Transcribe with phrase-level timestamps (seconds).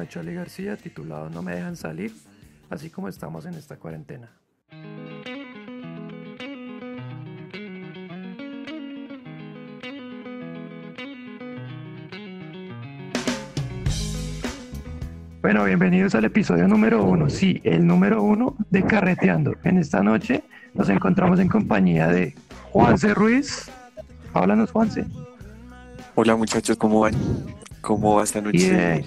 [0.00, 2.14] de Charlie García titulado No me dejan salir,
[2.68, 4.30] así como estamos en esta cuarentena.
[15.42, 19.54] Bueno, bienvenidos al episodio número uno, sí, el número uno de Carreteando.
[19.64, 20.44] En esta noche
[20.74, 22.34] nos encontramos en compañía de
[22.70, 23.70] Juanse Ruiz.
[24.32, 25.06] Háblanos, Juanse.
[26.14, 27.14] Hola muchachos, ¿cómo van?
[27.80, 28.58] ¿Cómo va esta noche?
[28.58, 29.04] Y de,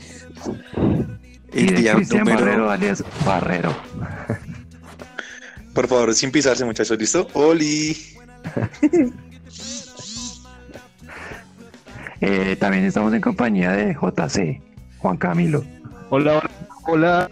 [1.53, 2.39] y El de día Cristian número...
[2.39, 3.75] Barrero, alias Barrero.
[5.73, 7.27] Por favor, sin pisarse, muchachos, ¿listo?
[7.33, 7.97] ¡Oli!
[12.25, 14.61] Eh, también estamos en compañía de JC,
[14.99, 15.61] Juan Camilo.
[16.09, 16.49] Hola, hola,
[16.87, 17.29] hola.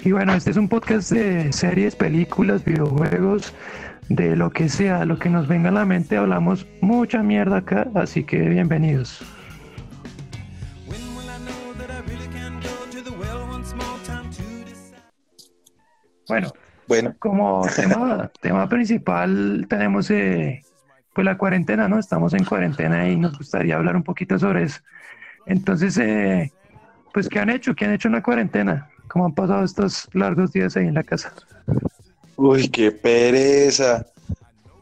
[0.00, 3.52] Y bueno, este es un podcast de series, películas, videojuegos,
[4.08, 6.16] de lo que sea, lo que nos venga a la mente.
[6.16, 9.24] Hablamos mucha mierda acá, así que bienvenidos.
[16.28, 16.52] Bueno,
[16.88, 20.62] Bueno, como tema, tema principal tenemos eh,
[21.14, 21.98] pues la cuarentena, ¿no?
[21.98, 24.80] Estamos en cuarentena y nos gustaría hablar un poquito sobre eso.
[25.46, 26.52] Entonces, eh,
[27.12, 27.74] pues, ¿qué han hecho?
[27.74, 28.90] ¿Qué han hecho en la cuarentena?
[29.08, 31.32] ¿Cómo han pasado estos largos días ahí en la casa?
[32.36, 34.06] Uy, qué pereza.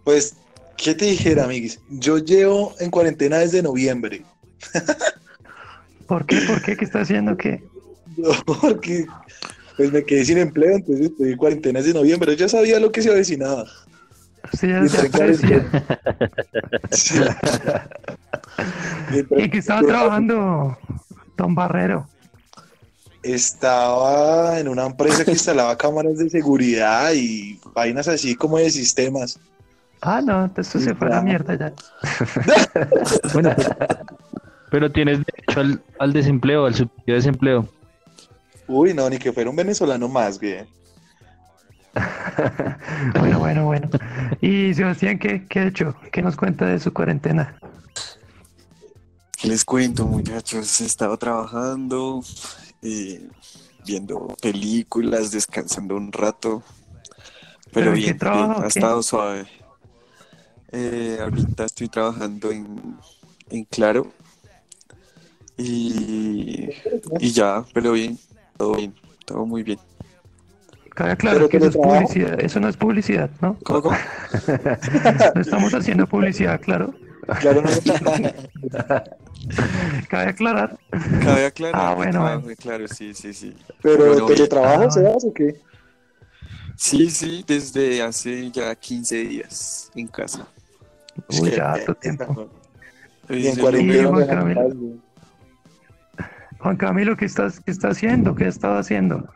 [0.04, 0.34] Pues,
[0.76, 1.80] ¿qué te dijera, amiguis?
[1.88, 4.24] Yo llevo en cuarentena desde noviembre.
[6.06, 6.40] ¿Por qué?
[6.46, 6.76] ¿Por qué?
[6.76, 7.36] ¿Qué está haciendo?
[7.36, 7.62] ¿Qué?
[8.46, 9.06] Porque
[9.76, 12.32] pues me quedé sin empleo, entonces estoy en cuarentena desde noviembre.
[12.32, 13.64] Yo ya sabía lo que se avecinaba.
[14.52, 15.06] Usted ya Y se.
[19.10, 20.78] Y entré- ¿Y qué estaba trabajando
[21.36, 22.06] Don Barrero?
[23.24, 29.40] Estaba en una empresa que instalaba cámaras de seguridad y vainas así como de sistemas.
[30.02, 31.72] Ah, no, entonces se fue a la mierda ya.
[33.32, 33.54] Bueno,
[34.70, 37.68] pero tienes derecho al, al desempleo, al subsidio de desempleo.
[38.66, 40.66] Uy, no, ni que fuera un venezolano más, güey.
[43.18, 43.88] Bueno, bueno, bueno.
[44.40, 45.94] Y Sebastián, ¿qué, qué ha hecho?
[46.10, 47.56] ¿Qué nos cuenta de su cuarentena?
[49.40, 50.80] ¿Qué les cuento, muchachos?
[50.80, 52.22] He estado trabajando,
[52.84, 53.26] eh,
[53.84, 56.62] viendo películas, descansando un rato.
[57.72, 59.46] ¿Pero bien, trabaja bien, o ha estado suave.
[60.70, 62.96] Eh, ahorita estoy trabajando en,
[63.50, 64.12] en Claro.
[65.56, 66.68] Y,
[67.20, 68.18] y ya, pero bien,
[68.56, 68.94] todo bien,
[69.24, 69.78] todo muy bien.
[70.96, 73.56] Aclarar Pero que eso es publicidad, eso no es publicidad, ¿no?
[73.64, 73.96] ¿Cómo, cómo?
[75.34, 76.94] No estamos haciendo publicidad, claro.
[77.40, 77.70] Claro, no.
[80.08, 80.78] Cabe aclarar.
[81.22, 83.54] Cabe aclarar Ah, bueno, Claro, sí, sí, sí.
[83.82, 84.90] Pero Bueno, teletrabajo, ah.
[84.90, 85.60] ¿Sebas o qué?
[86.76, 90.46] Sí, sí, desde hace ya 15 días en casa.
[91.28, 92.48] Uy, ya harto tiempo.
[93.28, 94.08] Y en Sí, cuarentena.
[94.08, 94.62] Juan me Camilo.
[94.62, 94.96] dejan
[96.16, 96.28] paz,
[96.58, 98.34] Juan Camilo, ¿qué estás, qué está haciendo?
[98.34, 99.28] ¿Qué ha estado haciendo?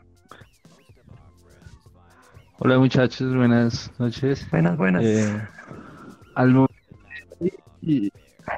[2.59, 4.51] Hola muchachos, buenas noches.
[4.51, 5.05] Buenas, buenas.
[5.05, 5.41] Eh,
[6.35, 6.77] al momento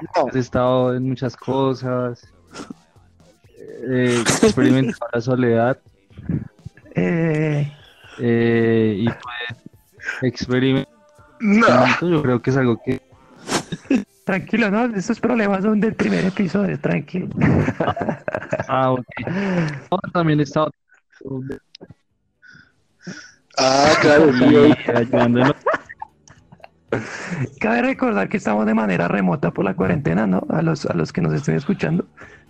[0.01, 2.23] y- he estado en muchas cosas.
[3.89, 5.79] Eh, experimentado la soledad
[6.95, 7.73] Eh,
[8.19, 10.89] eh, y pues experimentar.
[12.03, 13.01] Yo creo que es algo que
[14.25, 14.85] tranquilo, ¿no?
[14.95, 17.29] Estos problemas son del primer episodio, tranquilo.
[18.69, 19.05] ah, ok.
[19.91, 20.71] No, también he estado
[23.59, 25.55] Ah, claro, sí, ayudándonos.
[27.61, 30.45] Cabe recordar que estamos de manera remota por la cuarentena, ¿no?
[30.49, 32.05] A los, a los que nos estén escuchando,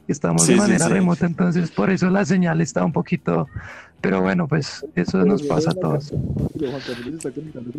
[0.09, 0.93] estamos Sí, de manera sí.
[0.93, 3.49] remota, entonces por eso la señal está un poquito...
[4.01, 6.11] Pero bueno, pues eso nos pasa a todos.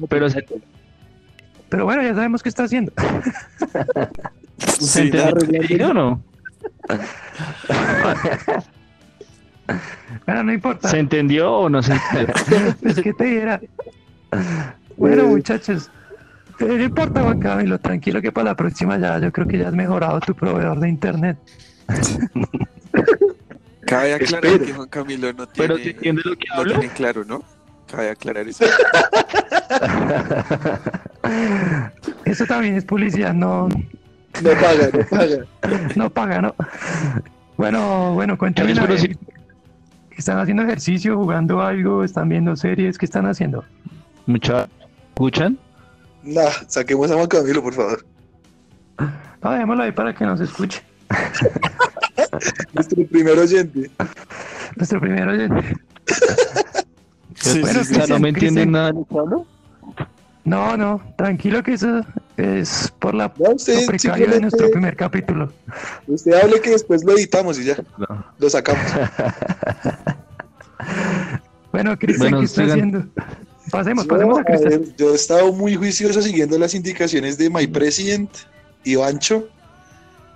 [0.08, 0.46] Pero se,
[1.68, 2.92] Pero bueno, ya sabemos qué está haciendo.
[4.60, 6.22] ¿se Sí, entendió o no?
[10.26, 10.90] Bueno, no importa.
[10.90, 12.36] ¿Se entendió o no se entendió?
[12.84, 13.62] Es que te diera.
[14.98, 15.90] Bueno, muchachos.
[16.62, 19.68] Pero no importa, Juan Camilo, tranquilo que para la próxima ya, yo creo que ya
[19.70, 21.38] has mejorado tu proveedor de internet.
[23.88, 24.66] Cabe aclarar Espera.
[24.66, 26.80] que Juan Camilo no Pero tiene, ¿se entiende lo que no hablo?
[26.80, 27.44] tiene claro, ¿no?
[27.92, 28.64] Cabe aclarar eso.
[32.26, 35.38] Eso también es publicidad, no, No paga, no paga.
[35.96, 36.56] no paga, ¿no?
[37.58, 38.74] Bueno, bueno, cuéntame.
[38.76, 39.18] Pero sí.
[40.18, 42.98] ¿Están haciendo ejercicio, jugando algo, están viendo series?
[42.98, 43.64] ¿Qué están haciendo?
[44.26, 44.68] Mucha,
[45.10, 45.58] ¿escuchan?
[46.24, 48.06] Nah, saquemos a Juan Camilo, por favor.
[49.42, 50.84] No, dejémoslo ahí para que nos escuche.
[52.74, 53.90] Nuestro primer oyente.
[54.76, 55.76] Nuestro primer oyente.
[57.36, 59.46] Sí, Bueno, Cristian, ¿no me entienden nada de lo que hablo?
[60.44, 62.02] No, no, tranquilo que eso,
[62.38, 65.52] Es por la No, usted lo precario de nuestro primer capítulo.
[66.08, 68.26] Usted hable que después lo editamos y ya, No.
[68.38, 68.84] lo sacamos.
[71.72, 73.06] Bueno, Cristian, Bueno, ¿qué está haciendo?
[73.72, 74.82] Pasemos, Yo, pasemos a a Cristian.
[74.82, 78.30] ver, yo he estado muy juicioso siguiendo las indicaciones de My President,
[78.84, 79.50] Ivancho.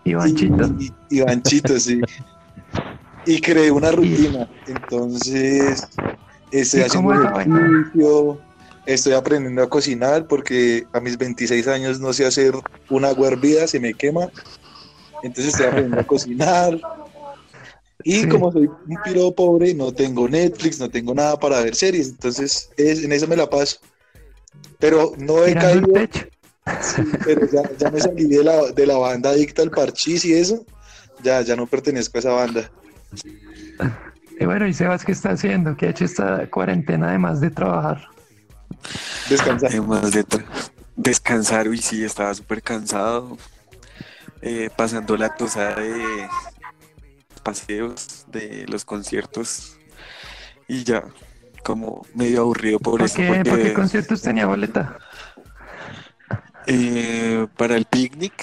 [0.03, 0.65] Ivanchito.
[0.79, 2.01] Y, y- Ivanchito, sí.
[3.27, 4.47] Y creé una rutina.
[4.67, 5.87] Entonces,
[6.51, 8.39] estoy ¿Y haciendo ejercicio,
[8.85, 12.53] estoy aprendiendo a cocinar porque a mis 26 años no sé hacer
[12.87, 14.29] una agua hervida, se me quema.
[15.23, 16.79] Entonces estoy aprendiendo a cocinar.
[18.07, 18.29] Y Sí.
[18.29, 22.09] como soy un piro pobre, no tengo Netflix, no tengo nada para ver series.
[22.09, 23.79] Entonces, es, en eso me la paso.
[24.77, 25.87] Pero no he caído.
[26.81, 30.33] Sí, pero ya, ya me salí de la, de la banda adicta al parchís y
[30.33, 30.63] eso.
[31.23, 32.71] Ya, ya no pertenezco a esa banda.
[34.39, 35.75] Y bueno, ¿y Sebas qué está haciendo?
[35.75, 38.07] ¿Qué ha hecho esta cuarentena además de trabajar?
[39.29, 39.71] Descansar.
[39.71, 40.45] Además de tra-
[40.95, 43.35] descansar, uy, sí, estaba súper cansado.
[44.43, 46.27] Eh, pasando la tosada de
[47.49, 49.77] paseos, de los conciertos.
[50.67, 51.03] Y ya,
[51.63, 53.17] como medio aburrido por ¿Por eso.
[53.17, 54.97] qué, ¿Por qué conciertos tenía boleta?
[56.67, 58.33] eh, para el picnic,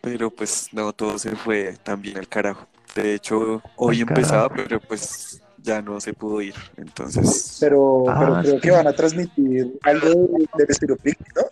[0.00, 2.66] pero pues no, todo se fue también al carajo.
[2.94, 4.54] De hecho, hoy empezaba, carajo.
[4.68, 6.54] pero pues ya no se pudo ir.
[6.78, 8.60] Entonces, Pero, Ah, pero creo sí.
[8.62, 11.42] que van a transmitir algo de- del estilo picnic, ¿no?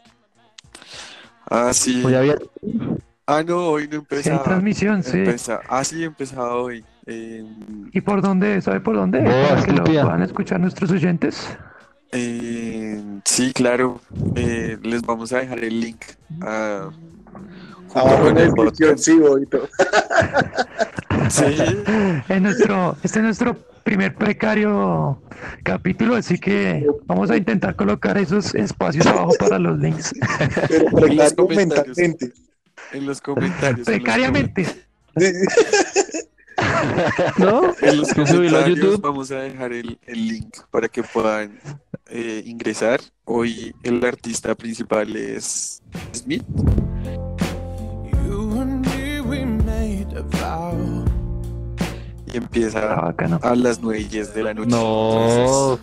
[1.51, 2.03] ah, sí.
[2.05, 2.37] Hoy había-
[3.27, 4.43] Ah, no, hoy no Sí, hay empezaba.
[4.45, 5.19] transmisión, sí.
[5.19, 6.85] Empeza- Ah, sí, empezaba hoy.
[7.07, 7.45] Eh,
[7.93, 8.61] ¿Y por dónde?
[8.61, 9.21] ¿Sabe por dónde?
[9.21, 11.49] Para que lo puedan escuchar nuestros oyentes.
[12.13, 14.01] eh, sí, claro.
[14.37, 16.03] Eh, les vamos a dejar el link
[16.41, 16.91] a,
[17.95, 18.99] Abajo en la el podcast.
[18.99, 19.69] sí, bonito.
[21.31, 21.45] Sí,
[22.29, 25.23] Es nuestro, este es nuestro primer precario
[25.63, 30.13] capítulo, así que vamos a intentar colocar esos espacios abajo para los links.
[30.69, 32.33] Pero precario mentalmente.
[32.93, 33.79] en los comentarios.
[33.79, 34.67] en los Precariamente.
[37.39, 37.75] ¿No?
[37.81, 39.01] En los Que subirlo a comentarios YouTube.
[39.03, 41.59] vamos a dejar el, el link para que puedan
[42.09, 43.01] eh, ingresar.
[43.25, 45.83] Hoy el artista principal es
[46.15, 46.45] Smith.
[46.55, 49.55] Y
[50.43, 50.73] Ah,
[52.35, 53.39] empieza bacano.
[53.43, 54.71] a las 9 y 10 de la noche.
[54.71, 55.79] No.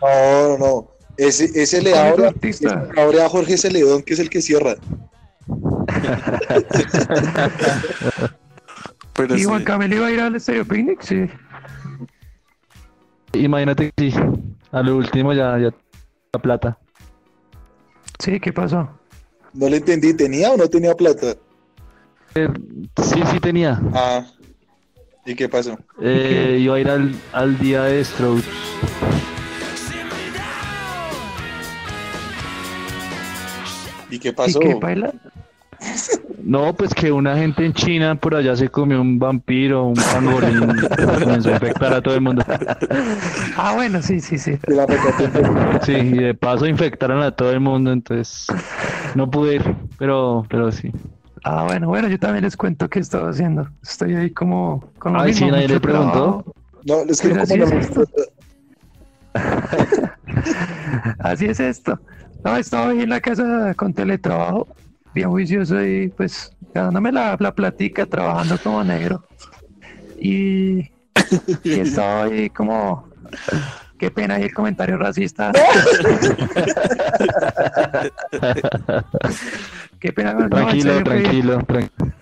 [0.00, 0.88] No, no, no.
[1.16, 2.88] Ese, ese le ¿Cuál es tu abre, artista?
[2.90, 4.76] ese abre a Jorge Celedón, que es el que cierra.
[9.20, 11.02] Pero ¿Y Juan sí, Camilo iba a ir al Estéreo Picnic?
[11.02, 11.26] Sí.
[13.34, 14.16] Imagínate que sí.
[14.72, 15.74] A lo último ya, ya
[16.32, 16.78] la plata.
[18.18, 18.88] Sí, ¿qué pasó?
[19.52, 21.34] No le entendí, ¿tenía o no tenía plata?
[22.34, 22.48] Eh,
[23.02, 23.78] sí, sí tenía.
[23.92, 24.24] Ah.
[25.26, 25.78] ¿Y qué pasó?
[26.00, 28.48] Eh, iba a ir al, al día de Strokes.
[34.10, 34.60] ¿Y qué ¿Y pasó?
[34.60, 35.12] qué baila?
[36.42, 40.66] No, pues que una gente en China por allá se comió un vampiro, un pangolín,
[41.22, 42.44] comenzó a infectar a todo el mundo.
[43.56, 44.58] Ah, bueno, sí, sí, sí.
[45.82, 48.46] Sí, y de paso infectaron a todo el mundo, entonces
[49.14, 50.90] no pude ir, pero, pero sí.
[51.44, 53.68] Ah, bueno, bueno, yo también les cuento qué estaba haciendo.
[53.82, 56.44] Estoy ahí como con lo Ay, mismo, sí, nadie le preguntó.
[56.84, 58.04] No, es que Pues como es esto.
[61.18, 61.98] Así es esto.
[62.44, 64.66] No, estaba ahí en la casa con teletrabajo,
[65.14, 69.24] bien juicioso y pues ganándome la, la platica, trabajando como negro.
[70.18, 70.90] Y,
[71.64, 73.08] y estaba ahí como,
[73.98, 75.50] qué pena ahí el comentario racista.
[79.98, 80.34] qué pena.
[80.34, 82.12] no, Tranquilo, serio, fue- tranquilo, tranquilo.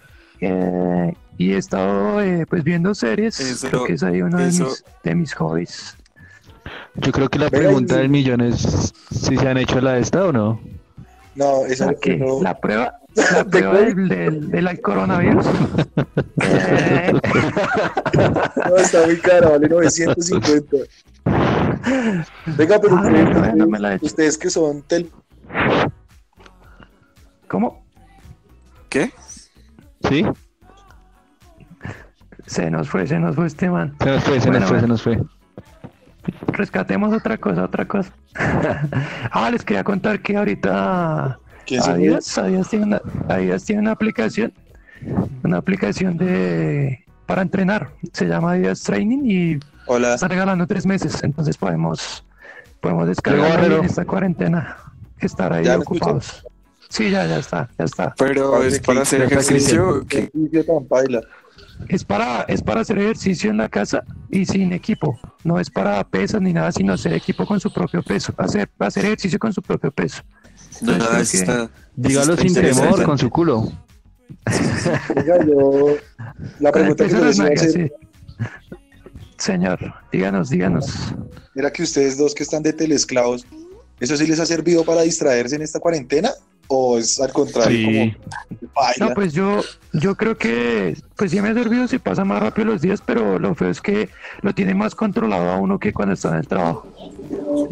[0.41, 4.47] eh, y he estado eh, pues viendo series, Eso- creo que es ahí uno de
[4.47, 5.97] mis, de mis hobbies.
[6.97, 10.25] Yo creo que la pregunta del millón es si se han hecho la de esta
[10.25, 10.61] o no.
[11.39, 11.87] No, esa
[12.19, 12.43] no.
[12.43, 12.99] ¿La prueba?
[13.15, 15.47] ¿La prueba del, del, del coronavirus?
[18.69, 20.77] No, está muy cara, vale 950.
[22.57, 24.07] Venga, pero Ah, ustedes, no, no me la he hecho.
[24.07, 25.11] ustedes que son tel...
[27.47, 27.85] ¿Cómo?
[28.89, 29.13] ¿Qué?
[30.09, 30.25] ¿Sí?
[32.47, 33.95] Se nos fue, se nos fue este man.
[34.03, 35.19] Se nos fue, se Bueno, nos fue, se nos fue.
[36.49, 38.13] Rescatemos otra cosa, otra cosa.
[39.31, 41.39] ah, les quería contar que ahorita.
[41.85, 44.53] Adidas, Adidas tiene una, Adidas tiene una aplicación,
[45.45, 47.91] una aplicación de para entrenar.
[48.13, 50.15] Se llama Adidas Training y Hola.
[50.15, 52.25] está regalando tres meses, entonces podemos
[52.81, 54.77] podemos descargar en esta cuarentena,
[55.21, 56.45] estar ahí ¿Ya me ocupados.
[56.89, 58.15] Sí, ya, ya está, ya está.
[58.17, 60.07] Pero es que para hacer ejercicio.
[60.09, 60.65] Qué ¿qué?
[61.89, 65.19] Es para, es para hacer ejercicio en la casa y sin equipo.
[65.45, 68.35] No es para pesas ni nada, sino hacer equipo con su propio peso.
[68.37, 70.23] Hacer, hacer ejercicio con su propio peso.
[70.81, 71.69] Que-.
[71.97, 73.71] Dígalo está sin temor, con su culo.
[75.17, 75.97] Oiga, yo,
[76.61, 77.91] la pregunta que les a hacer sí.
[79.39, 79.79] Señor,
[80.13, 81.15] díganos, díganos.
[81.55, 83.47] era que ustedes dos que están de telesclavos,
[84.01, 86.31] ¿eso sí les ha servido para distraerse en esta cuarentena?
[86.71, 87.85] ¿O es al contrario, Sí.
[87.85, 89.09] como baila?
[89.09, 89.63] No, pues yo,
[89.95, 93.39] yo creo que, pues sí me ha servido, se pasa más rápido los días, pero
[93.39, 94.11] lo feo es que
[94.43, 96.87] lo tiene más controlado a uno que cuando está en el trabajo.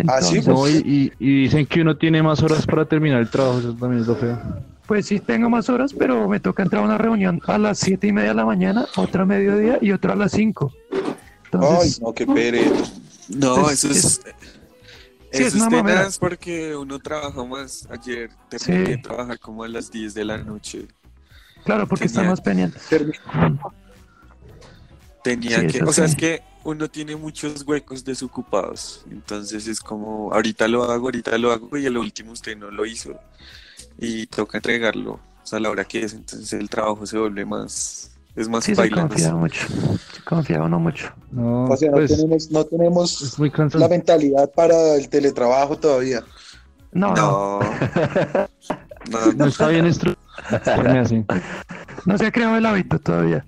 [0.09, 3.29] Ah, sí, Entonces, No, y, y- dicen que uno tiene más horas para terminar el
[3.29, 4.39] trabajo, eso también es lo feo.
[4.87, 8.07] Pues sí tengo más horas, pero me toca entrar a una reunión a las siete
[8.07, 10.73] y media de la mañana, otra a mediodía y otra a las 5.
[11.53, 12.93] Ay, no, qué pereza.
[13.29, 14.05] No, Es- eso es.
[14.05, 14.21] es-
[15.37, 16.09] sí, es una mamera.
[16.19, 17.87] porque uno trabaja más.
[17.91, 18.91] Ayer terminé Sí.
[18.93, 20.87] de trabajar como a las 10 de la noche.
[21.65, 22.83] claro, porque tenía- estamos pendientes.
[25.23, 25.83] Tenía Sí, que.
[25.83, 29.05] O sea, es que uno tiene muchos huecos desocupados.
[29.11, 32.87] Entonces es como, ahorita lo hago, ahorita lo hago y el último usted no lo
[32.87, 33.19] hizo.
[33.99, 35.13] Y toca entregarlo
[35.43, 36.13] o sea, a la hora que es.
[36.13, 38.16] Entonces el trabajo se vuelve más.
[38.37, 39.67] Es más Sí, se confía mucho.
[40.13, 41.11] Se confía uno mucho.
[41.33, 43.39] No, O sea, no pues tenemos, no tenemos
[43.75, 46.23] la mentalidad para el teletrabajo todavía.
[46.93, 47.61] No, no, No.
[49.11, 49.47] No, No no.
[49.47, 51.01] está bien estructurado.
[51.01, 51.25] así.
[52.07, 53.45] no se ha creado el hábito todavía.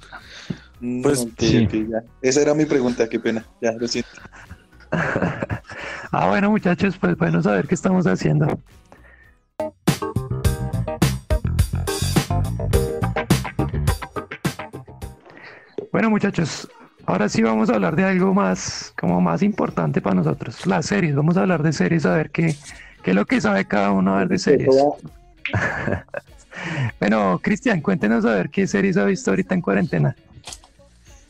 [1.03, 1.65] Pues, ok, sí.
[1.67, 2.03] ok, ya.
[2.23, 3.45] Esa era mi pregunta, qué pena.
[3.61, 4.11] Ya, lo siento.
[6.11, 8.47] Ah, bueno, muchachos, pues bueno saber qué estamos haciendo.
[15.93, 16.69] Bueno, muchachos,
[17.07, 21.15] ahora sí vamos a hablar de algo más, como más importante para nosotros, las series.
[21.15, 22.55] Vamos a hablar de series, a ver qué,
[23.03, 24.75] qué es lo que sabe cada uno a ver de series.
[26.99, 30.17] Bueno, Cristian, cuéntenos a ver qué series ha visto ahorita en cuarentena.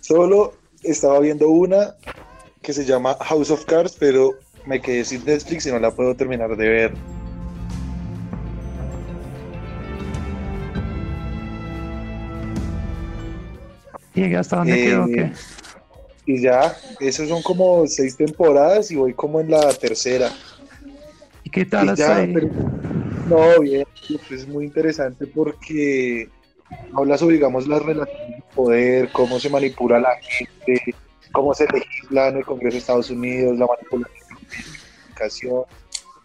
[0.00, 1.94] Solo estaba viendo una
[2.62, 4.32] que se llama House of Cards, pero
[4.64, 6.94] me quedé sin Netflix y no la puedo terminar de ver.
[14.26, 15.06] ¿Y hasta dónde Eh, quedó?
[15.06, 15.32] ¿Qué?
[16.26, 20.30] Y ya, esas son como seis temporadas y voy como en la tercera.
[21.44, 22.34] ¿Y qué tal Y hasta ya, ahí?
[22.34, 22.48] pero-
[23.28, 23.86] no, bien,
[24.30, 26.28] es muy interesante porque
[26.94, 30.94] habla sobre, digamos, las relaciones de poder, cómo se manipula la gente,
[31.32, 35.62] cómo se legisla en el Congreso de Estados Unidos, la manipulación de la comunicación,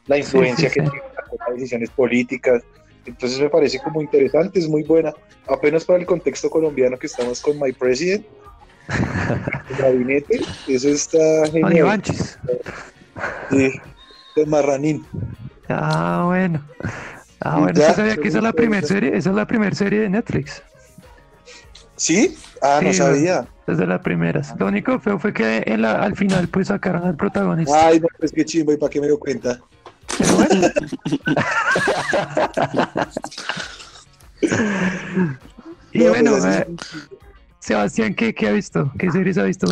[0.07, 0.91] la influencia sí, que sí.
[0.91, 2.63] tiene en las decisiones políticas.
[3.05, 5.13] Entonces me parece como interesante, es muy buena.
[5.48, 8.25] Apenas para el contexto colombiano que estamos con My President,
[9.69, 11.19] el gabinete, eso está
[11.51, 12.01] genial.
[13.50, 13.72] Sí,
[14.36, 15.05] con Marranín.
[15.69, 16.62] Ah, bueno.
[17.39, 19.17] Ah, bueno, ya, ¿usted sabía que esa es la primera serie?
[19.17, 20.63] Esa es la primera serie de Netflix.
[21.95, 22.38] ¿Sí?
[22.62, 23.45] Ah, no sabía.
[23.67, 24.53] Desde las primeras.
[24.60, 27.88] Lo único feo fue que en la- al final pues sacaron al protagonista.
[27.88, 29.60] Ay, no, pues qué chimbo, ¿y para qué me dio cuenta?
[30.17, 30.67] Pero bueno.
[35.93, 36.67] y No, bueno, eh,
[37.60, 38.91] Sebastián, ¿qué, qué ha visto?
[39.00, 39.67] ¿Qué series ha visto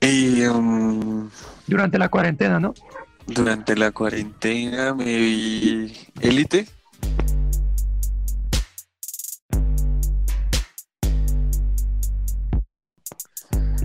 [0.00, 1.30] Y, um,
[1.66, 2.74] durante la cuarentena, no?
[3.26, 6.66] durante la cuarentena me vi Élite.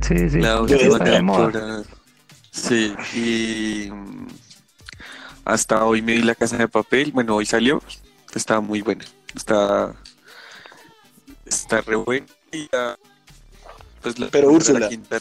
[0.01, 0.39] Sí, sí.
[0.39, 1.84] La última temporada.
[2.51, 4.28] Sí, y mm,
[5.53, 7.12] hasta hoy me vi La Casa de Papel.
[7.12, 7.82] Bueno, hoy salió.
[8.34, 9.06] Está muy buena.
[9.36, 9.94] Está,
[11.46, 12.25] está re buena.
[12.51, 12.98] Y ya,
[14.01, 14.89] pues la, Pero la Úrsula.
[14.89, 15.18] quinta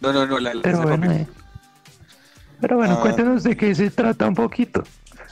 [0.00, 1.20] No, no, no, la, la Pero Casa de bueno, Papel.
[1.22, 1.26] eh.
[2.60, 3.00] Pero bueno, Ah.
[3.00, 4.82] cuéntenos de qué se trata un poquito.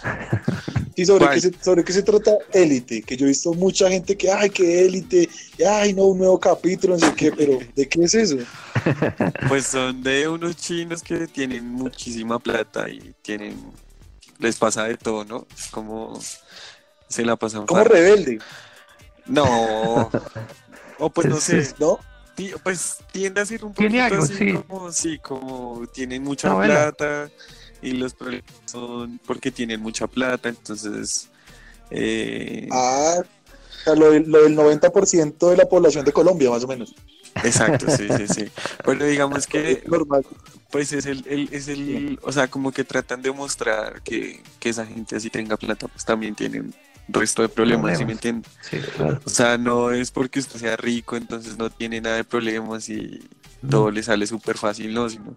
[0.99, 3.03] ¿Y sobre qué, se, sobre qué se trata Élite?
[3.03, 6.41] Que yo he visto mucha gente que, ay, que Élite, y, ay, no, un nuevo
[6.41, 8.39] capítulo, no sé qué, pero ¿de qué es eso?
[9.49, 13.57] Pues son de unos chinos que tienen muchísima plata y tienen,
[14.39, 15.47] les pasa de todo, ¿no?
[15.55, 16.19] Es como
[17.09, 18.39] se la pasan Como rebelde,
[19.27, 20.11] No.
[20.99, 21.99] O pues no sé, ¿no?
[22.63, 24.53] Pues tiende a ser un Tiene poquito algo, así sí.
[24.55, 27.29] como, sí, como tienen mucha plata
[27.87, 31.29] y los problemas son porque tienen mucha plata, entonces
[31.91, 36.65] eh, ah, o sea, lo, del- lo del 90% de la población de Colombia, más
[36.65, 36.95] o menos.
[37.45, 38.49] exacto, sí, sí, sí.
[38.85, 40.25] Pero digamos que Es normal.
[40.71, 44.69] pues es el, el- es el, o sea, como que tratan de mostrar que, que
[44.71, 46.75] esa gente así tenga plata, pues también tienen
[47.09, 48.51] resto de problemas, ¿sí me entienden?
[48.61, 49.21] Sí, claro.
[49.25, 53.21] O sea, no es porque usted sea rico, entonces no tiene nada de problemas y
[53.71, 55.35] todo le sale súper fácil, no, sino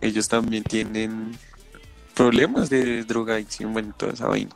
[0.00, 1.32] ellos también tienen
[2.16, 4.50] problemas de drogadicción, bueno, toda esa vaina.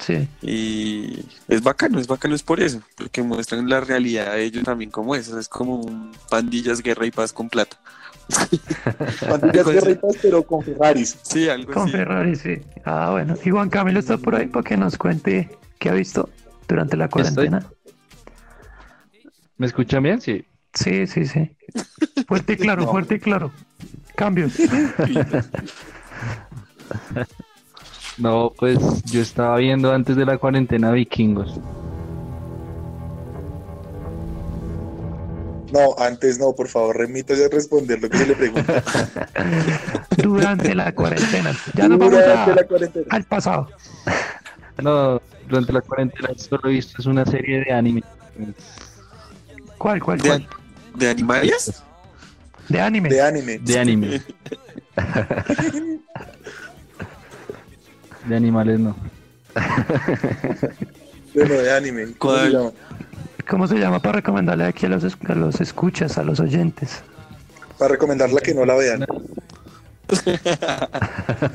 [0.00, 0.28] Sí.
[0.42, 4.90] Y es bacano, es bacano, es por eso, porque muestran la realidad de ellos también
[4.90, 7.78] como es, es como un pandillas, guerra y paz con plata.
[9.28, 11.16] Pandillas guerritas, pero con Ferraris.
[11.22, 11.92] Sí, algo Con así.
[11.92, 12.58] Ferrari, sí.
[12.84, 13.34] Ah, bueno.
[13.42, 16.28] Y Juan Camilo está por ahí para que nos cuente qué ha visto
[16.68, 17.66] durante la cuarentena.
[19.56, 20.20] ¿Me escuchan bien?
[20.20, 20.44] Sí.
[20.74, 21.56] Sí, sí, sí.
[22.28, 23.50] Fuerte y claro, fuerte y claro.
[24.14, 24.52] Cambios.
[28.18, 31.54] No, pues yo estaba viendo antes de la cuarentena Vikingos.
[35.72, 38.82] No, antes no, por favor, remítase a responder lo que se le pregunta.
[40.16, 41.52] Durante la cuarentena.
[41.74, 43.06] Ya nos vamos Durante a- la cuarentena.
[43.10, 43.68] al pasado.
[44.80, 48.00] No, durante la cuarentena solo he visto es una serie de anime.
[49.76, 50.46] ¿Cuál, cuál, ¿De, cuál?
[50.94, 51.82] de animalias?
[52.68, 53.08] De anime.
[53.08, 53.58] De anime.
[53.58, 54.22] De anime.
[58.28, 58.96] De animales no.
[61.34, 62.04] Bueno, de anime.
[62.18, 62.52] ¿Cómo se ¿Cuál?
[62.52, 62.70] llama?
[63.48, 67.02] ¿Cómo se llama para recomendarle aquí a los, a los escuchas, a los oyentes?
[67.78, 69.04] Para recomendarla que no la vean.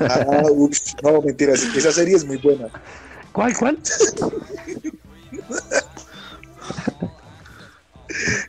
[0.00, 1.60] Ah, ups, no, mentiras.
[1.76, 2.68] Esa serie es muy buena.
[3.32, 3.78] ¿Cuál, cuál?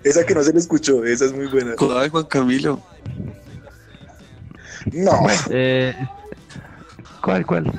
[0.03, 1.73] Esa que no se le escuchó, esa es muy buena.
[1.75, 2.79] ¿Cuál, Juan Camilo?
[4.93, 5.95] No, Eh,
[7.25, 7.71] ¿Cuál, cuál?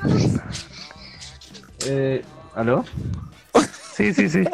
[1.85, 2.21] eh,
[2.53, 2.83] ¿Aló?
[3.95, 4.43] Sí, sí, sí.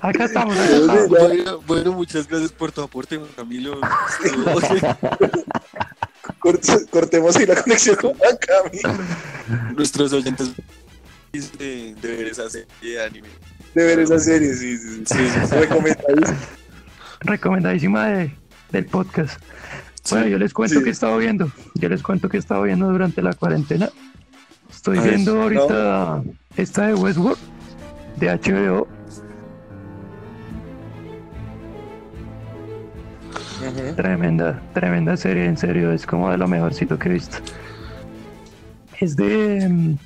[0.00, 0.76] acá estamos, acá.
[1.08, 3.78] Bueno, bueno, muchas gracias por tu aporte, Juan Camilo.
[6.40, 8.92] Cort- cortemos ahí la conexión con Juan Camilo.
[9.76, 10.50] Nuestros oyentes
[11.32, 13.28] de, de ver esa serie de anime.
[13.74, 15.04] De ver esa serie, sí, sí, sí.
[15.06, 15.54] Sí, sí, sí.
[15.54, 16.38] Recomendadísimo.
[17.20, 18.36] Recomendadísima de,
[18.72, 19.40] del podcast.
[20.10, 20.82] Bueno, yo les cuento Sí.
[20.82, 21.50] que he estado viendo.
[21.74, 23.88] Yo les cuento que he estado viendo durante la cuarentena.
[24.70, 26.22] Estoy viendo ahorita
[26.56, 27.38] esta de Westworld,
[28.16, 28.86] de HBO.
[33.96, 37.38] Tremenda, tremenda serie, en serio, es como de lo mejorcito que he visto.
[39.00, 39.96] Es de.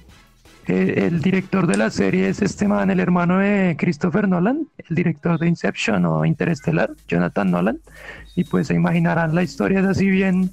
[0.70, 5.38] El director de la serie es este man, el hermano de Christopher Nolan, el director
[5.38, 7.78] de Inception o Interestelar, Jonathan Nolan.
[8.37, 10.50] Y pues se imaginarán la historia es así bien.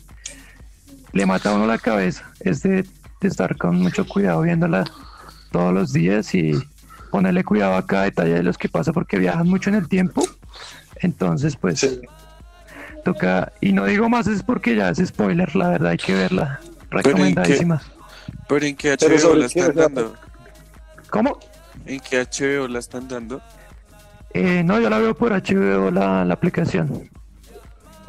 [1.13, 2.23] Le mata a uno la cabeza.
[2.39, 2.83] Es de,
[3.21, 4.83] de estar con mucho cuidado viéndola
[5.51, 6.53] todos los días y
[7.11, 10.23] ponerle cuidado a cada detalle de los que pasa porque viajan mucho en el tiempo.
[11.01, 12.01] Entonces, pues Sí.
[13.05, 16.59] toca y no digo más es porque ya es spoiler la verdad hay que verla
[17.21, 17.67] ¿en qué?
[18.47, 20.13] ¿Pero en qué HBO sobre la están dando?
[21.09, 21.39] cómo
[21.85, 23.41] ¿En qué HBO la están dando?
[24.33, 27.09] Eh, no yo la veo por HBO la, la aplicación.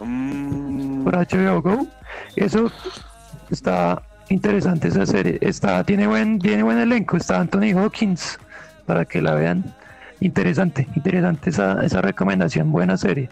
[0.00, 1.86] Mm, por HBO Go.
[2.36, 2.70] Eso
[3.50, 5.38] está interesante esa serie.
[5.40, 7.16] Está tiene buen tiene buen elenco.
[7.16, 8.38] Está Anthony Hawkins
[8.86, 9.74] para que la vean.
[10.20, 12.72] Interesante interesante esa, esa recomendación.
[12.72, 13.30] Buena serie.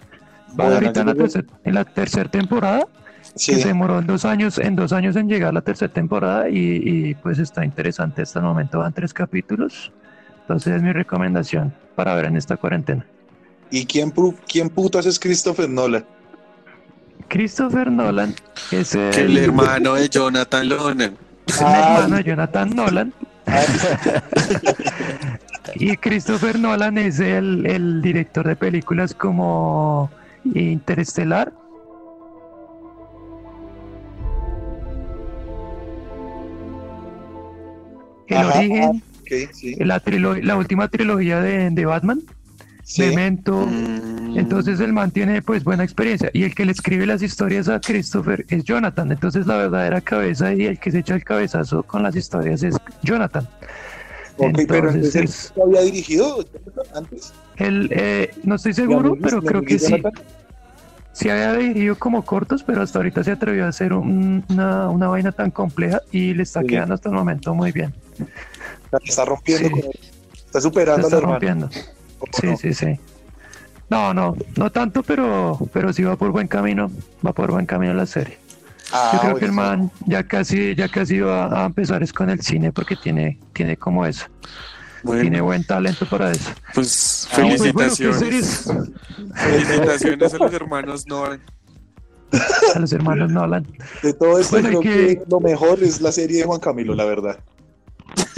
[0.51, 2.87] Va Buena, ahorita en la tercera en la tercera temporada
[3.35, 3.55] Sí.
[3.55, 6.81] que se demoró en dos años, en dos años en llegar la tercera temporada y,
[6.85, 9.93] y, pues está interesante hasta el momento, van tres capítulos.
[10.43, 13.05] Entonces es mi recomendación para ver en esta cuarentena.
[13.71, 14.12] ¿Y quién,
[14.47, 16.05] quién putas es Christopher Nolan?
[17.29, 18.35] Christopher Nolan
[18.71, 21.01] es el, hermano de Jonathan Nolan.
[21.01, 23.12] el hermano de Jonathan Nolan
[25.75, 30.11] y Christopher Nolan es el, el director de películas como
[30.55, 31.53] Interestelar.
[38.29, 39.77] El Ajá, origen, ok, sí.
[39.77, 42.21] la, última trilogía de, de Batman,
[42.83, 43.03] sí.
[43.03, 43.67] Memento.
[43.67, 47.69] Mm, Entonces el man tiene pues buena experiencia y el que le escribe las historias
[47.69, 49.11] a Christopher es Jonathan.
[49.12, 52.77] Entonces la verdadera cabeza y el que se echa el cabezazo con las historias es
[53.03, 53.47] Jonathan.
[54.39, 56.45] Ok, pero entonces él Entonces ¿no había dirigido
[56.95, 57.33] antes.
[57.57, 60.03] él, eh, no estoy seguro, ¿Mi pero creo que sí.
[61.12, 65.09] Sí había dirigido como cortos, pero hasta ahorita se atrevió a hacer un- una, una
[65.09, 66.67] vaina tan compleja y le está Sí.
[66.67, 67.95] quedando hasta el momento muy bien.
[68.91, 69.75] La Está rompiendo, Sí.
[69.75, 69.99] con él.
[70.35, 71.39] está Se superando está al hermano.
[71.41, 71.69] rompiendo.
[72.19, 72.57] ¿Cómo Sí, no?
[72.57, 73.01] sí, sí.
[73.91, 76.91] No, no, no tanto, pero, pero sí va por buen camino,
[77.25, 78.39] va por buen camino la serie.
[78.93, 82.31] Ah, Yo creo que el man ya casi, ya casi va a empezar es con
[82.31, 84.27] el cine porque tiene, tiene como eso,
[85.03, 86.51] bueno, tiene buen talento para eso.
[86.75, 88.69] pues Ah, Pues bueno, ¿qué felicitaciones.
[89.35, 91.41] felicitaciones a los hermanos Nolan.
[92.75, 93.67] A los hermanos Nolan.
[94.03, 97.05] De todo esto, creo que- que lo mejor es la serie de Juan Camilo, la
[97.05, 97.39] verdad.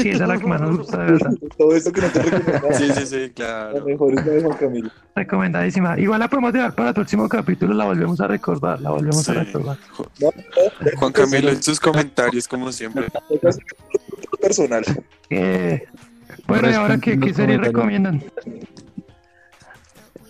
[0.03, 1.31] Sí, esa es la que más nos gusta, de verdad.
[1.59, 3.85] Todo esto que no te recomendaba, Sí, sí, sí, claro.
[3.85, 4.91] mejor es la de Juan Camilo.
[5.17, 5.99] Recomendadísima.
[5.99, 9.31] Igual la podemos dejar para el próximo capítulo, la volvemos a recordar, la volvemos Sí.
[9.33, 9.77] a recordar.
[10.97, 13.07] Juan Camilo, en sus comentarios, como siempre.
[13.43, 13.59] es
[14.41, 14.85] personal.
[15.31, 15.85] Eh,
[16.47, 18.23] bueno, ¿y ahora qué, qué serie recomiendan?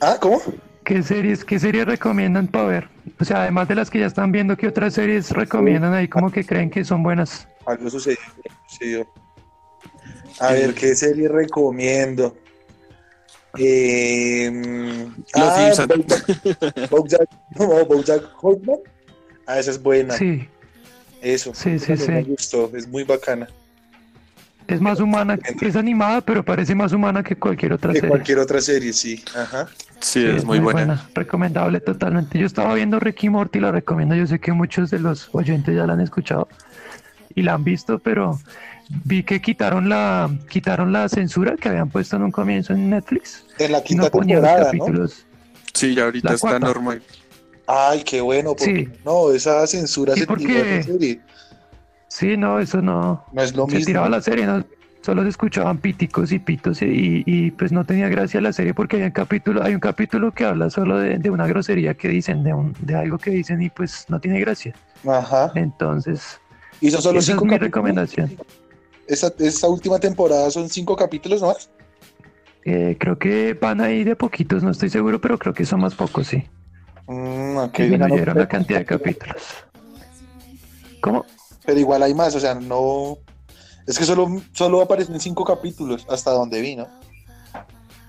[0.00, 0.40] Ah, ¿cómo?
[0.84, 2.88] ¿Qué series, qué series recomiendan para ver?
[3.20, 6.30] O sea, además de las que ya están viendo, ¿qué otras series recomiendan ahí como
[6.30, 7.46] que creen que son buenas?
[7.66, 8.18] Algo sucedió.
[8.48, 9.06] algo sucedió.
[10.40, 12.36] A ver, ¿qué serie recomiendo?
[13.58, 14.50] Eh,
[15.34, 15.86] Los ah.
[15.86, 18.78] Bojack, Bojack, no, Bojack Horseman.
[19.46, 20.14] Ah, esa es buena.
[20.14, 20.46] Sí,
[21.22, 21.52] Eso.
[21.54, 22.30] Sí, sí, esa me sí.
[22.30, 23.48] gustó, es muy bacana.
[24.68, 28.10] es más humana, es animada, pero parece más humana que cualquier otra Que serie.
[28.10, 29.24] cualquier otra serie, sí.
[29.34, 29.66] Ajá.
[30.00, 31.08] Sí, es muy buena.
[31.14, 32.38] Recomendable totalmente.
[32.38, 34.14] Yo estaba viendo Ricky Morty, la recomiendo.
[34.14, 36.46] Yo sé que muchos de los oyentes ya la han escuchado
[37.34, 38.38] y la han visto, pero
[39.04, 43.44] vi que quitaron la quitaron la censura que habían puesto en un comienzo en Netflix.
[43.58, 44.64] En la quinta no temporada, ¿no?
[44.66, 45.26] capítulos.
[45.74, 46.66] Sí, ya ahorita está cuarta.
[46.66, 47.02] normal.
[47.66, 48.50] Ay, qué bueno.
[48.56, 49.00] Porque, Sí.
[49.04, 51.20] No, esa censura Sí, se porque- tiró la serie.
[52.08, 53.24] Sí, no, eso no.
[53.32, 53.86] No es lo se mismo.
[53.86, 54.64] tiraba la serie, ¿no?
[55.02, 58.74] Solo se escuchaban píticos y pitos y, y- y, pues no tenía gracia la serie
[58.74, 62.08] porque hay un capítulo, hay un capítulo que habla solo de, de una grosería que
[62.08, 64.74] dicen, de, un- de algo que dicen y pues no tiene gracia.
[65.06, 65.52] Ajá.
[65.54, 66.40] Entonces,
[66.80, 67.66] Y son solo esa es cinco mi capítulos.
[67.68, 68.36] recomendación.
[69.06, 71.70] Esta última temporada son cinco capítulos nomás.
[72.64, 75.94] Eh, creo que van ahí de poquitos, no estoy seguro, pero creo que son más
[75.94, 76.44] pocos, sí.
[77.06, 79.42] Mm, ok, Disminuyeron no, la cantidad de capítulos.
[81.00, 81.24] ¿Cómo?
[81.64, 83.18] Pero igual hay más, o sea, no.
[83.86, 86.86] Es que solo, solo aparecen cinco capítulos hasta donde vi, ¿no?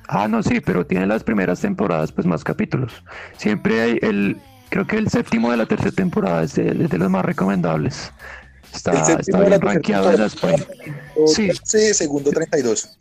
[0.09, 2.91] Ah, no, sí, pero tiene las primeras temporadas, pues más capítulos.
[3.37, 6.97] Siempre hay el, creo que el séptimo de la tercera temporada es de, es de
[6.97, 8.11] los más recomendables.
[8.73, 10.67] Está, El está bien rankeado en las páginas.
[11.27, 11.51] Sí.
[11.93, 12.97] Segundo 32.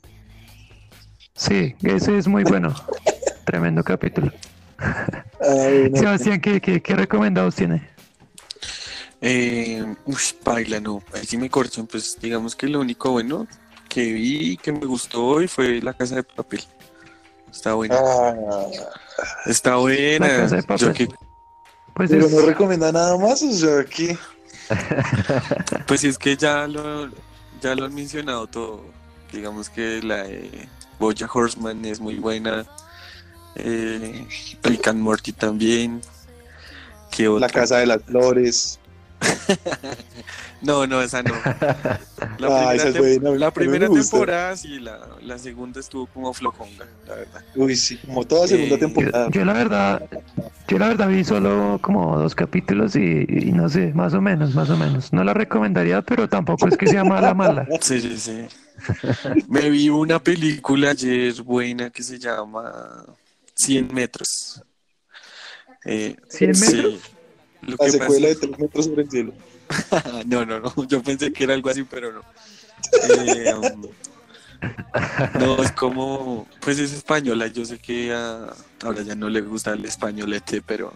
[1.34, 2.74] Sí, ese es muy bueno.
[3.44, 4.32] Tremendo capítulo.
[5.40, 5.98] Ay, no.
[5.98, 7.88] Sebastián, ¿qué, qué, qué recomendados tiene?
[9.20, 11.02] Eh, uy, baila, no.
[11.14, 13.46] Ahí sí me corchan, pues digamos que lo único bueno
[13.88, 16.62] que vi que me gustó hoy fue La Casa de Papel.
[17.50, 17.96] Está buena.
[17.98, 18.66] Ah,
[19.46, 20.28] Está buena.
[20.28, 20.88] La Casa de Papel.
[20.88, 21.08] Yo que,
[21.94, 24.16] Pues pero es, no recomienda nada más, o sea, que.
[25.86, 27.08] pues es que ya lo,
[27.60, 28.84] ya lo han mencionado todo.
[29.32, 32.66] Digamos que la de Boya Horseman es muy buena.
[33.54, 34.26] Eh,
[34.62, 36.00] Rick and Morty también.
[37.10, 37.48] ¿Qué La?
[37.48, 38.78] Casa de las Flores.
[40.60, 41.46] No, no, esa no.
[42.36, 43.10] La Ah, primera, tem-
[43.78, 47.44] la temporada sí, la, la segunda estuvo como flojonga, la verdad.
[47.54, 49.28] Uy, sí, como toda segunda Eh, temporada.
[49.28, 50.02] yo, yo la verdad,
[50.68, 54.54] yo la verdad vi solo como dos capítulos y, y no sé, más o menos,
[54.54, 55.12] más o menos.
[55.12, 57.74] No la recomendaría, pero tampoco es que sea mala, mala.
[57.80, 58.48] Sí, sí, sí.
[59.48, 63.04] Me vi una película ayer buena que se llama
[63.54, 64.62] 100 metros.
[65.84, 67.00] Eh, 100 sí.
[67.62, 69.32] Lo La que secuela de pasa- Tres metros sobre el cielo.
[70.26, 70.86] No, no, no.
[70.86, 72.22] Yo pensé que era algo así, pero no.
[73.10, 73.86] Eh, um,
[75.38, 77.46] no, es como, pues es española.
[77.48, 80.94] Yo sé que a, ahora ya no le gusta el españolete, pero,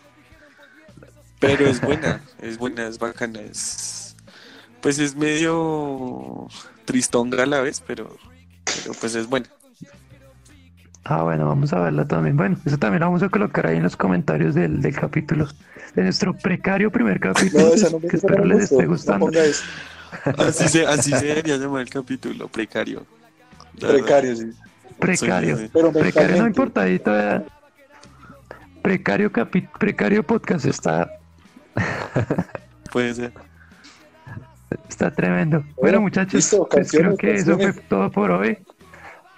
[1.39, 4.17] pero es buena, es buena, es bacana, es,
[4.81, 6.49] pues es medio
[6.85, 8.17] tristonga a la vez, pero,
[8.65, 9.49] pero pues es buena.
[11.05, 12.37] Ah, bueno, vamos a verla también.
[12.37, 15.49] Bueno, eso también lo vamos a colocar ahí en los comentarios del, del capítulo,
[15.97, 19.31] de nuestro precario primer capítulo, No, esa no me, que espero les esté gustando.
[20.39, 23.05] Así se, así se debería llamar el capítulo, precario.
[23.79, 24.01] La verdad.
[24.05, 24.51] Precario, sí.
[25.01, 25.57] Precario.
[25.57, 26.47] Sí, sí, Pero Precario no mentalmente.
[26.61, 27.45] importa, ahí todavía-
[28.83, 31.11] Precario, capi- precario podcast está.
[32.93, 33.33] Puede ser.
[34.89, 35.59] está tremendo.
[35.61, 38.59] Bueno, Bueno, muchachos, listo, pues creo que eso fue todo por hoy.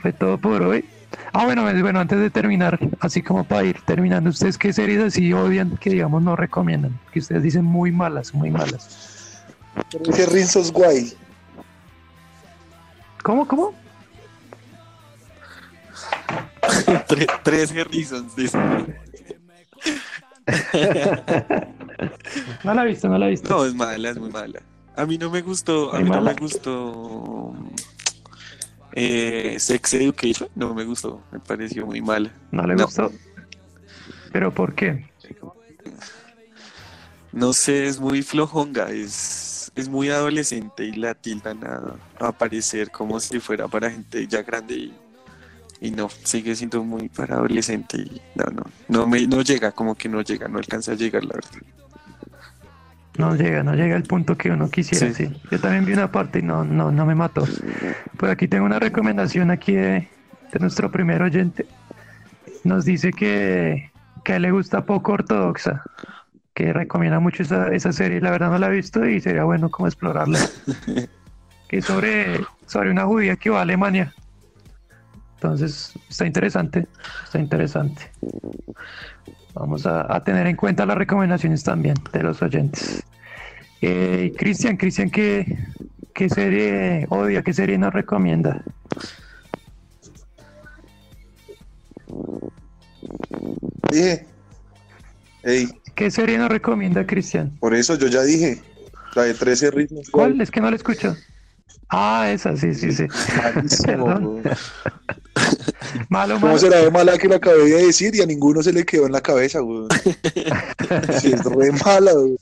[0.01, 0.85] Fue todo por hoy.
[1.33, 5.33] Ah, bueno, bueno, antes de terminar, así como para ir terminando, ¿ustedes qué series así
[5.33, 6.99] odian que digamos no recomiendan?
[7.13, 9.43] Que ustedes dicen muy malas, muy malas.
[10.07, 11.13] Dice Rinzos Guay.
[13.23, 13.75] ¿Cómo, cómo?
[17.09, 18.59] Tre- tres Harrisons, dice.
[22.65, 23.49] No la he visto, no la he visto.
[23.49, 24.61] No, es mala, es muy mala.
[24.97, 27.55] A mí no me gustó, a mí no me gustó
[28.95, 32.31] eh, Sex Education, no me gustó, me pareció muy mala.
[32.53, 32.85] No le No.
[32.85, 33.11] gustó.
[34.33, 35.05] ¿Pero por qué?
[37.33, 42.91] No sé, es muy flojonga, es, es muy adolescente y la tildan a, a aparecer
[42.91, 44.95] como si fuera para gente ya grande y,
[45.81, 49.97] y no, sigue siendo muy para adolescente y no, no, no, me, no llega, como
[49.97, 51.51] que no llega, no alcanza a llegar, la verdad.
[53.17, 55.27] No llega, no llega al punto que uno quisiera, Sí.
[55.29, 55.41] sí.
[55.51, 57.45] Yo también vi una parte y no, no, no me mató.
[58.17, 60.09] Pues aquí tengo una recomendación aquí de,
[60.53, 61.67] de nuestro primer oyente.
[62.65, 63.93] Nos dice que,
[64.25, 65.83] que a él le gusta poco ortodoxa,
[66.55, 68.21] que recomienda mucho esa, esa serie.
[68.21, 70.41] La verdad no la he visto y sería bueno como explorarla.
[71.69, 74.13] que es sobre, sobre una judía que va a Alemania.
[75.37, 76.87] Entonces, está interesante,
[77.25, 78.11] está interesante.
[79.55, 83.03] Vamos a, a tener en cuenta las recomendaciones también de los oyentes.
[83.81, 85.59] Eh, Cristian, Cristian, ¿qué,
[86.15, 87.43] ¿qué serie odia?
[87.43, 88.65] ¿Qué serie nos recomienda?
[93.91, 94.27] Dije.
[95.95, 97.57] ¿Qué serie nos recomienda Cristian?
[97.61, 98.61] por eso yo ya dije.
[99.15, 100.11] La de 13 ritmos.
[100.11, 100.41] ¿Cuál?
[100.41, 101.17] Es que no la escucho.
[101.89, 103.07] Ah, esa, sí, sí, sí.
[103.85, 104.43] Perdón.
[106.09, 106.59] Malo, ¿Cómo malo.
[106.59, 109.13] será de mala que lo acabé de decir y a ninguno se le quedó en
[109.13, 109.89] la cabeza, weón?
[111.21, 112.37] Sí, es re mala, weón.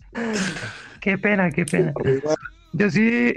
[1.01, 1.93] Qué pena, qué pena.
[2.73, 3.35] Yo sí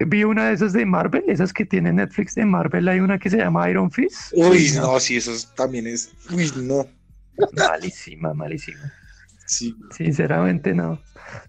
[0.00, 2.88] vi una de esas de Marvel, esas que tiene Netflix de Marvel.
[2.88, 4.32] Hay una que se llama Iron Fist.
[4.34, 6.10] Uy, no, sí, eso es- también es.
[6.30, 6.86] Uy, no.
[7.56, 8.92] Malísima, malísima.
[9.46, 9.74] Sí.
[9.96, 11.00] Sinceramente no.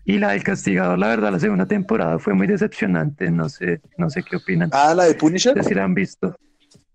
[0.05, 3.29] Y la del Castigador, la verdad, la segunda temporada fue muy decepcionante.
[3.31, 4.69] No sé, no sé qué opinan.
[4.73, 5.55] Ah, la de Punisher.
[5.55, 6.35] No sé si la han visto.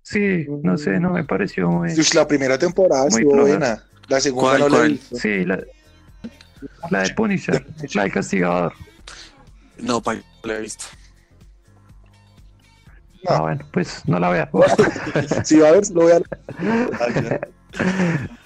[0.04, 1.88] Sí, no sé, no me pareció muy.
[1.90, 3.48] Uy, la primera temporada Muy estuvo floja.
[3.48, 3.82] buena.
[4.08, 4.92] La segunda ¿Cuál, no la he cuál?
[4.92, 5.16] visto.
[5.16, 5.60] Sí, la,
[6.90, 8.74] la de Punisher, la del Castigador.
[9.78, 10.84] No, pa, no la he visto.
[13.26, 14.50] Ah, bueno, pues no la vea.
[15.44, 16.20] Sí, a ver, lo voy a.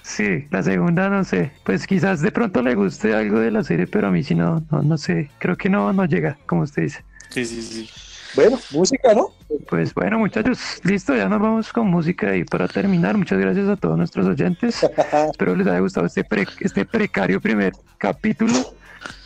[0.01, 1.51] Sí, la segunda no sé.
[1.65, 4.65] Pues quizás de pronto le guste algo de la serie, pero a mí sí no,
[4.71, 5.29] no, no sé.
[5.39, 7.03] Creo que no, no llega, como usted dice.
[7.29, 7.89] Sí, sí, sí.
[8.35, 9.33] Bueno, música, ¿no?
[9.67, 13.75] Pues bueno, muchachos, listo, ya nos vamos con música y para terminar, muchas gracias a
[13.75, 14.83] todos nuestros oyentes.
[15.31, 18.53] Espero les haya gustado este, pre- este precario primer capítulo.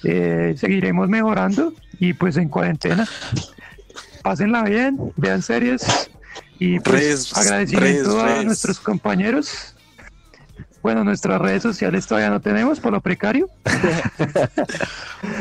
[0.04, 3.08] Eh, seguiremos mejorando y pues en cuarentena.
[4.22, 6.10] Pásenla bien, vean series
[6.60, 9.73] y pues Redes, agradecimiento a nuestros compañeros.
[10.84, 13.50] Bueno, nuestras redes sociales todavía no tenemos por lo precario,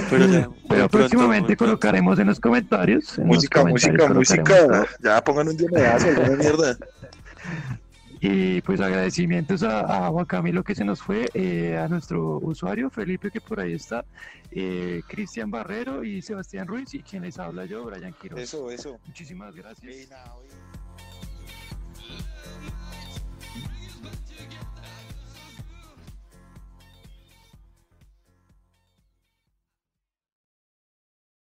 [0.09, 0.48] Pero, ya,
[0.88, 1.64] próximamente pronto.
[1.64, 3.18] colocaremos en los comentarios.
[3.18, 4.87] en Música, música, comentarios música.
[5.02, 6.76] Ya pongan un diomedazo, alguna mierda.
[8.20, 12.88] Y pues agradecimientos a, a Juan Camilo que se nos fue, eh, a nuestro usuario
[12.88, 14.05] Felipe que por ahí está,
[14.52, 18.38] eh, Cristian Barrero y Sebastián Ruiz y quien les habla yo, Brian Quiroz.
[18.38, 19.00] Eso, eso.
[19.07, 19.92] Muchísimas gracias.
[19.92, 20.52] Ey, nada, oye.